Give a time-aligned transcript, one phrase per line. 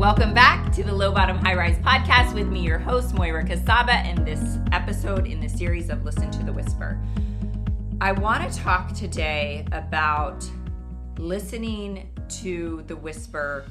[0.00, 3.92] Welcome back to the Low Bottom High Rise podcast with me, your host, Moira Kucaba,
[3.92, 6.98] and this episode in the series of Listen to the Whisper.
[8.00, 10.42] I want to talk today about
[11.18, 12.08] listening
[12.40, 13.66] to the whisper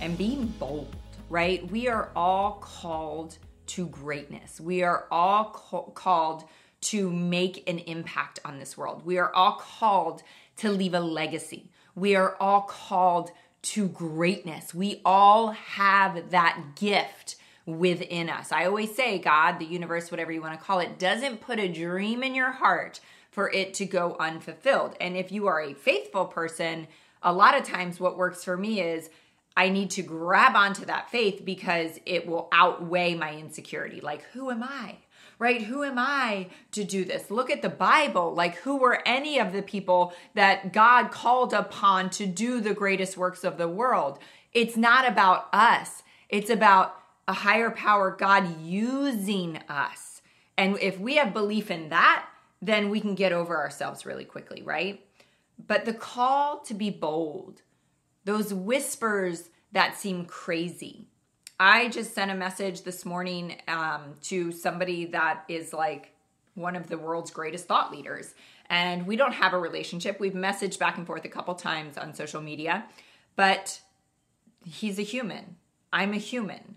[0.00, 0.96] and being bold,
[1.28, 1.70] right?
[1.70, 3.36] We are all called
[3.66, 4.58] to greatness.
[4.58, 6.44] We are all ca- called
[6.80, 9.04] to make an impact on this world.
[9.04, 10.22] We are all called
[10.56, 11.70] to leave a legacy.
[11.94, 13.30] We are all called
[13.66, 14.72] to greatness.
[14.72, 17.36] We all have that gift
[17.66, 18.52] within us.
[18.52, 21.66] I always say, God, the universe, whatever you want to call it, doesn't put a
[21.66, 23.00] dream in your heart
[23.32, 24.94] for it to go unfulfilled.
[25.00, 26.86] And if you are a faithful person,
[27.22, 29.10] a lot of times what works for me is
[29.56, 34.00] I need to grab onto that faith because it will outweigh my insecurity.
[34.00, 34.98] Like, who am I?
[35.38, 35.62] Right?
[35.62, 37.30] Who am I to do this?
[37.30, 38.34] Look at the Bible.
[38.34, 43.16] Like, who were any of the people that God called upon to do the greatest
[43.16, 44.18] works of the world?
[44.52, 46.96] It's not about us, it's about
[47.28, 50.22] a higher power, God using us.
[50.56, 52.26] And if we have belief in that,
[52.62, 55.04] then we can get over ourselves really quickly, right?
[55.66, 57.62] But the call to be bold,
[58.24, 61.08] those whispers that seem crazy,
[61.58, 66.12] I just sent a message this morning um, to somebody that is like
[66.54, 68.34] one of the world's greatest thought leaders.
[68.68, 70.20] And we don't have a relationship.
[70.20, 72.84] We've messaged back and forth a couple times on social media,
[73.36, 73.80] but
[74.64, 75.56] he's a human.
[75.92, 76.76] I'm a human.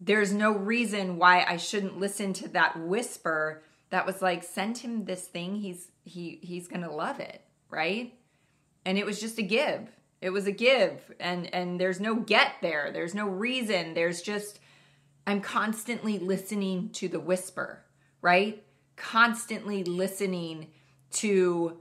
[0.00, 5.04] There's no reason why I shouldn't listen to that whisper that was like send him
[5.04, 8.12] this thing he's he he's going to love it, right?
[8.84, 9.88] And it was just a give.
[10.26, 12.90] It was a give and and there's no get there.
[12.92, 13.94] There's no reason.
[13.94, 14.58] There's just
[15.24, 17.84] I'm constantly listening to the whisper,
[18.22, 18.64] right?
[18.96, 20.66] Constantly listening
[21.12, 21.78] to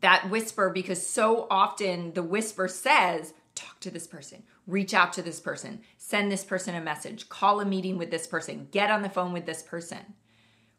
[0.00, 5.20] that whisper because so often the whisper says, talk to this person, reach out to
[5.20, 9.02] this person, send this person a message, call a meeting with this person, get on
[9.02, 10.14] the phone with this person.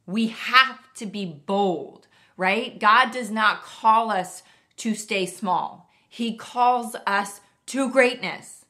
[0.08, 2.08] We have to be bold,
[2.38, 2.80] right?
[2.80, 4.42] God does not call us
[4.78, 5.89] to stay small.
[6.10, 8.66] He calls us to greatness.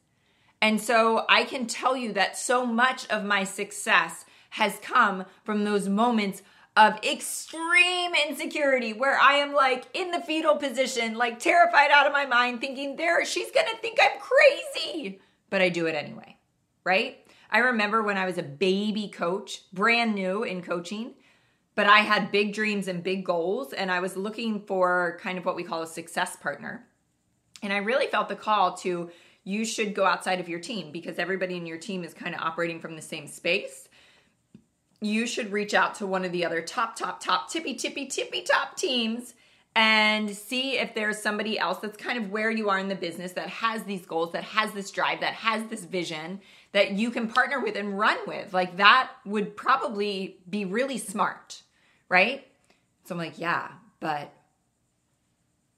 [0.62, 5.64] And so I can tell you that so much of my success has come from
[5.64, 6.42] those moments
[6.76, 12.12] of extreme insecurity where I am like in the fetal position, like terrified out of
[12.12, 15.20] my mind, thinking there she's gonna think I'm crazy.
[15.48, 16.36] But I do it anyway,
[16.84, 17.26] right?
[17.50, 21.14] I remember when I was a baby coach, brand new in coaching,
[21.74, 25.44] but I had big dreams and big goals, and I was looking for kind of
[25.44, 26.86] what we call a success partner.
[27.62, 29.10] And I really felt the call to
[29.44, 32.40] you should go outside of your team because everybody in your team is kind of
[32.40, 33.88] operating from the same space.
[35.00, 38.42] You should reach out to one of the other top, top, top, tippy, tippy, tippy
[38.42, 39.34] top teams
[39.74, 43.32] and see if there's somebody else that's kind of where you are in the business
[43.32, 46.40] that has these goals, that has this drive, that has this vision
[46.72, 48.52] that you can partner with and run with.
[48.52, 51.62] Like that would probably be really smart,
[52.08, 52.46] right?
[53.04, 53.68] So I'm like, yeah,
[54.00, 54.32] but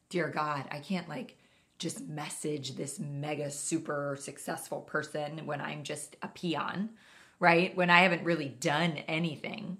[0.08, 1.36] dear God, I can't like
[1.82, 6.90] just message this mega super successful person when I'm just a peon,
[7.40, 7.76] right?
[7.76, 9.78] When I haven't really done anything.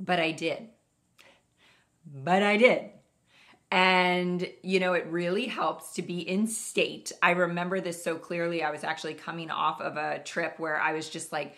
[0.00, 0.68] But I did.
[2.06, 2.90] But I did.
[3.70, 7.12] And, you know, it really helps to be in state.
[7.22, 8.62] I remember this so clearly.
[8.62, 11.56] I was actually coming off of a trip where I was just like,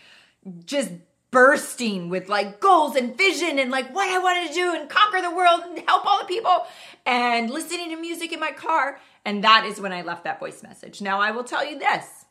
[0.65, 0.93] just
[1.31, 5.21] bursting with like goals and vision and like what I wanted to do and conquer
[5.21, 6.65] the world and help all the people
[7.05, 8.99] and listening to music in my car.
[9.27, 11.03] And that is when I left that voice message.
[11.03, 12.27] Now, I will tell you this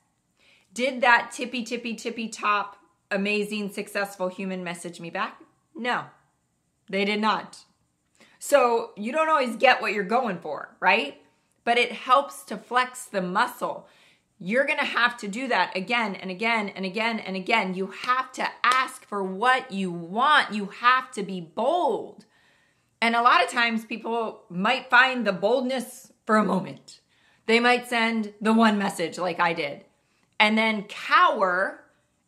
[0.73, 2.77] Did that tippy, tippy, tippy top,
[3.11, 5.41] amazing, successful human message me back?
[5.75, 6.05] No,
[6.89, 7.65] they did not.
[8.39, 11.21] So you don't always get what you're going for, right?
[11.65, 13.89] But it helps to flex the muscle.
[14.39, 17.73] You're to have to do that again and again and again and again.
[17.73, 20.53] You have to ask for what you want.
[20.53, 22.25] You have to be bold.
[23.01, 26.99] And a lot of times people might find the boldness for a moment.
[27.45, 29.85] They might send the one message like I did
[30.39, 31.81] and then cower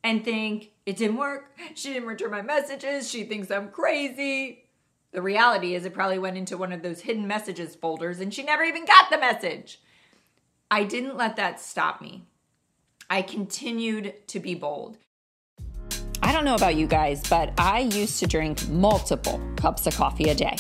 [0.04, 1.52] and think it didn't work.
[1.76, 3.10] She didn't return my messages.
[3.10, 4.64] She thinks I'm crazy.
[5.12, 8.44] The reality is, it probably went into one of those hidden messages folders and she
[8.44, 9.80] never even got the message.
[10.70, 12.28] I didn't let that stop me.
[13.10, 14.98] I continued to be bold.
[16.22, 20.30] I don't know about you guys, but I used to drink multiple cups of coffee
[20.30, 20.58] a day.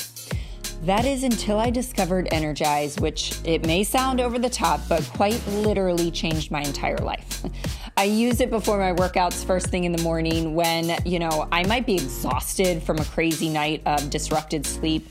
[0.83, 5.45] That is until I discovered Energize, which it may sound over the top, but quite
[5.47, 7.44] literally changed my entire life.
[7.97, 11.65] I use it before my workouts first thing in the morning when, you know, I
[11.65, 15.07] might be exhausted from a crazy night of disrupted sleep.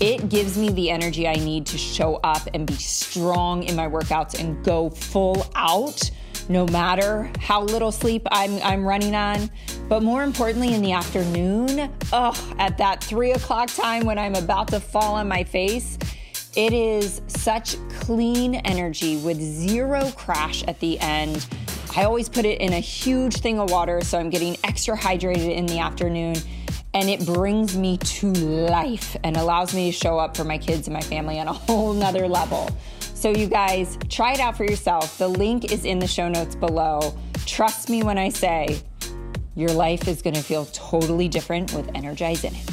[0.00, 3.88] it gives me the energy I need to show up and be strong in my
[3.88, 6.10] workouts and go full out
[6.48, 9.50] no matter how little sleep I'm, I'm running on.
[9.88, 14.68] But more importantly, in the afternoon, oh, at that three o'clock time when I'm about
[14.68, 15.98] to fall on my face,
[16.56, 21.46] it is such clean energy with zero crash at the end.
[21.96, 25.54] I always put it in a huge thing of water so I'm getting extra hydrated
[25.54, 26.36] in the afternoon.
[26.94, 30.86] And it brings me to life and allows me to show up for my kids
[30.86, 32.70] and my family on a whole nother level.
[33.00, 35.18] So, you guys, try it out for yourself.
[35.18, 37.16] The link is in the show notes below.
[37.46, 38.80] Trust me when I say
[39.56, 42.70] your life is going to feel totally different with Energize in it.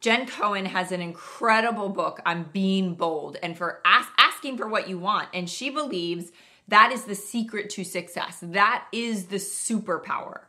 [0.00, 4.88] Jen Cohen has an incredible book on being bold and for ask, asking for what
[4.88, 5.28] you want.
[5.32, 6.32] And she believes
[6.68, 8.38] that is the secret to success.
[8.42, 10.40] That is the superpower,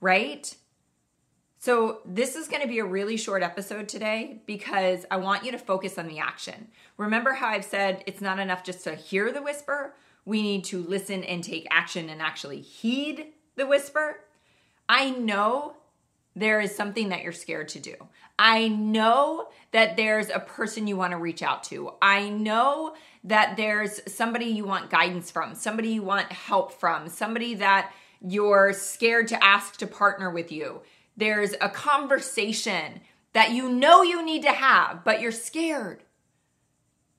[0.00, 0.54] right?
[1.60, 5.50] So, this is going to be a really short episode today because I want you
[5.50, 6.68] to focus on the action.
[6.96, 10.82] Remember how I've said it's not enough just to hear the whisper, we need to
[10.82, 14.20] listen and take action and actually heed the whisper.
[14.88, 15.74] I know
[16.36, 17.94] there is something that you're scared to do.
[18.38, 21.94] I know that there's a person you want to reach out to.
[22.00, 27.54] I know that there's somebody you want guidance from, somebody you want help from, somebody
[27.54, 30.82] that you're scared to ask to partner with you.
[31.16, 33.00] There's a conversation
[33.32, 36.02] that you know you need to have, but you're scared.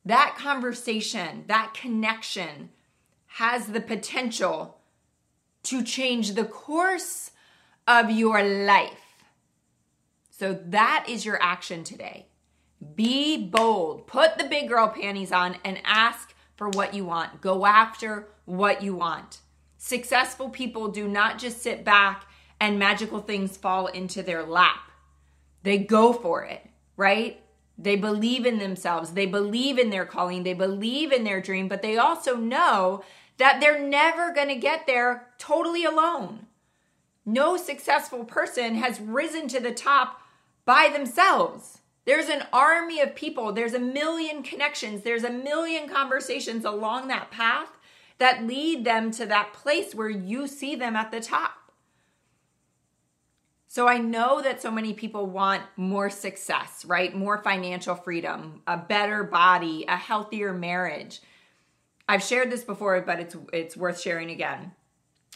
[0.05, 2.69] That conversation, that connection
[3.27, 4.79] has the potential
[5.63, 7.31] to change the course
[7.87, 9.23] of your life.
[10.31, 12.27] So that is your action today.
[12.95, 14.07] Be bold.
[14.07, 17.41] Put the big girl panties on and ask for what you want.
[17.41, 19.39] Go after what you want.
[19.81, 22.25] Successful people do not just sit back
[22.59, 24.91] and magical things fall into their lap.
[25.63, 26.67] They go for it,
[26.97, 27.41] right?
[27.77, 29.11] They believe in themselves.
[29.11, 30.43] They believe in their calling.
[30.43, 33.05] They believe in their dream, but they also know
[33.37, 36.47] that they're never going to get there totally alone.
[37.25, 40.19] No successful person has risen to the top
[40.65, 41.77] by themselves.
[42.03, 47.31] There's an army of people, there's a million connections, there's a million conversations along that
[47.31, 47.69] path
[48.19, 51.53] that lead them to that place where you see them at the top.
[53.67, 57.15] So I know that so many people want more success, right?
[57.15, 61.21] More financial freedom, a better body, a healthier marriage.
[62.07, 64.71] I've shared this before, but it's it's worth sharing again.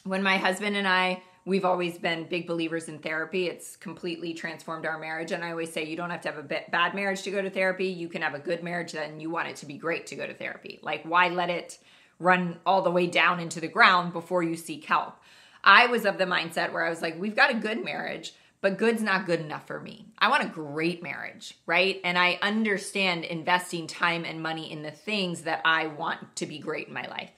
[0.03, 3.47] When my husband and I we've always been big believers in therapy.
[3.47, 5.31] It's completely transformed our marriage.
[5.31, 7.49] And I always say you don't have to have a bad marriage to go to
[7.49, 7.87] therapy.
[7.87, 10.25] You can have a good marriage, then you want it to be great to go
[10.25, 10.79] to therapy.
[10.81, 11.79] Like, why let it
[12.23, 15.15] run all the way down into the ground before you seek help?
[15.63, 18.77] I was of the mindset where I was like, we've got a good marriage, but
[18.77, 20.07] good's not good enough for me.
[20.17, 21.99] I want a great marriage, right?
[22.03, 26.59] And I understand investing time and money in the things that I want to be
[26.59, 27.31] great in my life.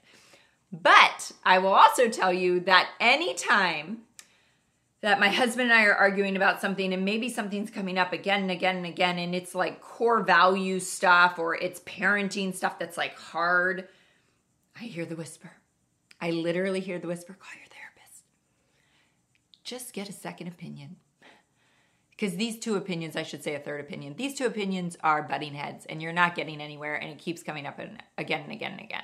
[0.72, 4.00] But I will also tell you that anytime
[5.02, 8.42] that my husband and I are arguing about something and maybe something's coming up again
[8.42, 12.98] and again and again and it's like core value stuff or it's parenting stuff that's
[12.98, 13.88] like hard,
[14.80, 15.52] I hear the whisper.
[16.20, 18.24] I literally hear the whisper call your therapist.
[19.64, 20.98] Just get a second opinion.
[22.12, 25.54] Because these two opinions, I should say a third opinion, these two opinions are butting
[25.54, 27.80] heads and you're not getting anywhere and it keeps coming up
[28.18, 29.04] again and again and again.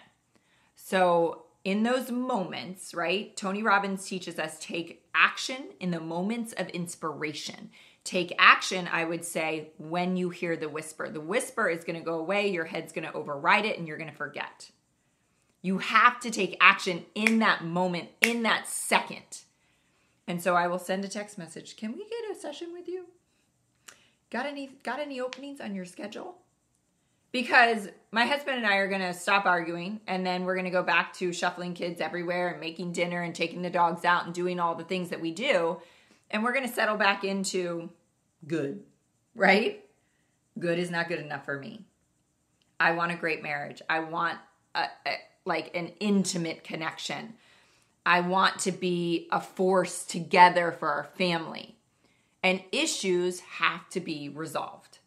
[0.76, 3.36] So in those moments, right?
[3.36, 7.70] Tony Robbins teaches us take action in the moments of inspiration.
[8.04, 11.10] Take action, I would say, when you hear the whisper.
[11.10, 13.98] The whisper is going to go away, your head's going to override it, and you're
[13.98, 14.72] going to forget.
[15.62, 19.42] You have to take action in that moment, in that second.
[20.28, 21.78] And so I will send a text message.
[21.78, 23.08] Can we get a session with you?
[24.30, 26.36] Got any got any openings on your schedule?
[27.32, 30.72] because my husband and I are going to stop arguing and then we're going to
[30.72, 34.34] go back to shuffling kids everywhere and making dinner and taking the dogs out and
[34.34, 35.80] doing all the things that we do.
[36.30, 37.90] And we're going to settle back into
[38.46, 38.84] good,
[39.36, 39.84] right?
[40.60, 41.86] Good is not good enough for me.
[42.80, 43.82] I want a great marriage.
[43.90, 44.38] I want
[44.76, 45.14] a, a,
[45.46, 47.34] like an intimate connection.
[48.06, 51.76] I want to be a force together for our family.
[52.44, 55.00] And issues have to be resolved.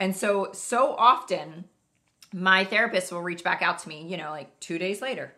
[0.00, 1.64] And so, so often,
[2.32, 5.32] my therapist will reach back out to me, you know, like two days later.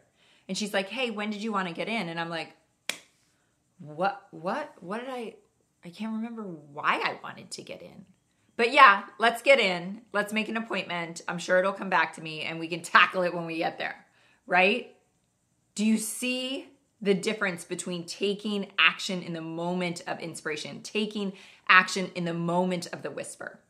[0.49, 2.09] And she's like, hey, when did you want to get in?
[2.09, 2.55] And I'm like,
[3.79, 5.37] what, what, what did I,
[5.85, 8.05] I can't remember why I wanted to get in.
[8.57, 10.03] But yeah, let's get in.
[10.13, 11.23] Let's make an appointment.
[11.27, 13.79] I'm sure it'll come back to me and we can tackle it when we get
[13.79, 14.05] there,
[14.51, 14.95] right?
[15.75, 16.69] Do you see
[17.03, 21.33] the difference between taking action in the moment of inspiration, taking
[21.69, 23.61] action in the moment of the whisper.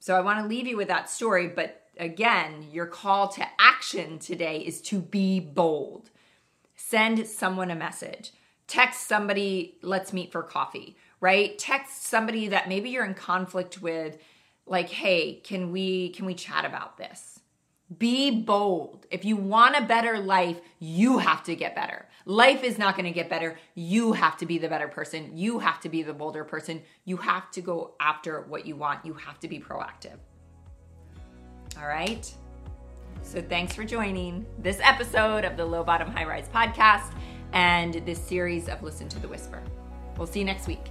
[0.00, 4.18] So I want to leave you with that story, but again, your call to action
[4.18, 6.10] today is to be bold.
[6.74, 8.32] Send someone a message.
[8.66, 11.56] Text somebody, let's meet for coffee, right?
[11.58, 14.18] Text somebody that maybe you're in conflict with
[14.66, 17.41] like, "Hey, can we can we chat about this?"
[17.98, 19.06] Be bold.
[19.10, 22.06] If you want a better life, you have to get better.
[22.24, 23.58] Life is not going to get better.
[23.74, 25.36] You have to be the better person.
[25.36, 26.82] You have to be the bolder person.
[27.04, 29.04] You have to go after what you want.
[29.04, 30.18] You have to be proactive.
[31.76, 32.32] All right.
[33.22, 37.12] So thanks for joining this episode of the Low Bottom High Rise podcast
[37.52, 39.62] and this series of Listen to the Whisper.
[40.16, 40.86] We'll see you next week.